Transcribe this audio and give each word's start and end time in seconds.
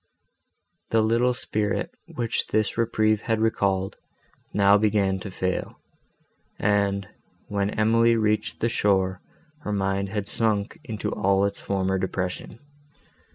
The 0.89 1.03
little 1.03 1.35
spirit, 1.35 1.91
which 2.15 2.47
this 2.47 2.75
reprieve 2.75 3.21
had 3.21 3.39
recalled, 3.39 3.97
now 4.51 4.75
began 4.75 5.19
to 5.19 5.29
fail, 5.29 5.75
and, 6.57 7.07
when 7.49 7.69
Emily 7.69 8.15
reached 8.15 8.61
the 8.61 8.67
shore, 8.69 9.21
her 9.59 9.71
mind 9.71 10.09
had 10.09 10.27
sunk 10.27 10.79
into 10.85 11.11
all 11.11 11.45
its 11.45 11.61
former 11.61 11.99
depression. 11.99 12.57